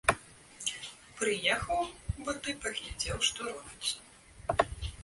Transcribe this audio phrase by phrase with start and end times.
[1.19, 1.81] Прыехаў
[2.23, 4.61] бы ты, паглядзеў, што робіцца.